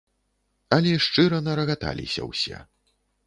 Але 0.77 0.93
шчыра 1.07 1.39
нарагаталіся 1.49 2.21
ўсе. 2.31 2.65